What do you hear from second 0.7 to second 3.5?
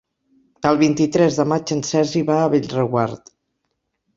vint-i-tres de maig en Sergi va a Bellreguard.